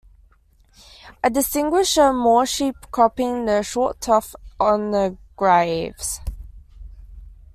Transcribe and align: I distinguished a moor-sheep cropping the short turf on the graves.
I 1.23 1.29
distinguished 1.29 1.95
a 1.99 2.11
moor-sheep 2.11 2.73
cropping 2.89 3.45
the 3.45 3.61
short 3.61 4.01
turf 4.01 4.33
on 4.59 4.89
the 4.89 5.15
graves. 5.35 6.21